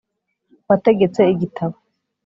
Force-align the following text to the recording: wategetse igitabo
wategetse 0.67 1.21
igitabo 1.33 1.77